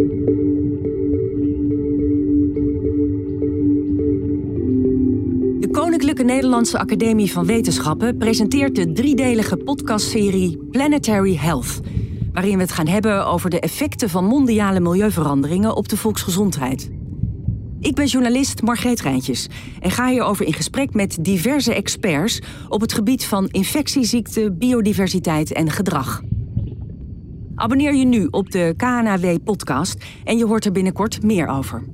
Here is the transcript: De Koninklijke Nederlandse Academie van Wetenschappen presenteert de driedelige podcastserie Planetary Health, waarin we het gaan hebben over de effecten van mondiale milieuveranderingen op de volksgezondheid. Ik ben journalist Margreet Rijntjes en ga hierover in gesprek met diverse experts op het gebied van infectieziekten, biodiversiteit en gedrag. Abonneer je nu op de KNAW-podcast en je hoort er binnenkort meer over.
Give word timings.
De 0.00 0.06
Koninklijke 5.70 6.22
Nederlandse 6.22 6.78
Academie 6.78 7.32
van 7.32 7.46
Wetenschappen 7.46 8.16
presenteert 8.16 8.74
de 8.74 8.92
driedelige 8.92 9.56
podcastserie 9.56 10.58
Planetary 10.70 11.36
Health, 11.36 11.80
waarin 12.32 12.56
we 12.56 12.62
het 12.62 12.72
gaan 12.72 12.86
hebben 12.86 13.26
over 13.26 13.50
de 13.50 13.60
effecten 13.60 14.10
van 14.10 14.24
mondiale 14.24 14.80
milieuveranderingen 14.80 15.76
op 15.76 15.88
de 15.88 15.96
volksgezondheid. 15.96 16.90
Ik 17.80 17.94
ben 17.94 18.06
journalist 18.06 18.62
Margreet 18.62 19.00
Rijntjes 19.00 19.46
en 19.80 19.90
ga 19.90 20.08
hierover 20.08 20.46
in 20.46 20.54
gesprek 20.54 20.94
met 20.94 21.18
diverse 21.20 21.74
experts 21.74 22.40
op 22.68 22.80
het 22.80 22.92
gebied 22.92 23.24
van 23.24 23.48
infectieziekten, 23.48 24.58
biodiversiteit 24.58 25.52
en 25.52 25.70
gedrag. 25.70 26.22
Abonneer 27.60 27.94
je 27.94 28.04
nu 28.04 28.26
op 28.30 28.50
de 28.50 28.74
KNAW-podcast 28.76 30.04
en 30.24 30.38
je 30.38 30.46
hoort 30.46 30.64
er 30.64 30.72
binnenkort 30.72 31.22
meer 31.22 31.48
over. 31.48 31.84